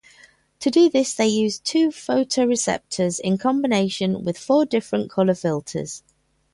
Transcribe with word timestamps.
To 0.61 0.71
do 0.71 0.89
this 0.89 1.13
they 1.13 1.27
use 1.27 1.59
two 1.59 1.89
photoreceptors 1.89 3.19
in 3.19 3.37
combination 3.37 4.23
with 4.25 4.35
four 4.35 4.65
different 4.65 5.11
colour 5.11 5.35
filters. 5.35 6.01